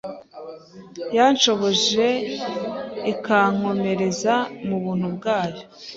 [1.17, 2.07] yanshoboje
[3.11, 4.33] ikankomereza
[4.67, 5.63] mu buntu bwayo